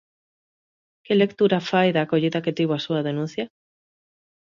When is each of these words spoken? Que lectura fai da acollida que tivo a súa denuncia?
Que 1.05 1.13
lectura 1.21 1.59
fai 1.69 1.87
da 1.95 2.01
acollida 2.03 2.43
que 2.45 2.55
tivo 2.57 2.73
a 2.75 2.83
súa 2.85 3.01
denuncia? 3.09 3.45